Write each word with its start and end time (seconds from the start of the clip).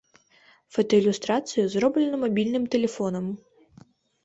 Фотаілюстрацыі 0.77 1.67
зроблены 1.75 2.17
мабільным 2.25 2.67
тэлефонам. 2.79 3.25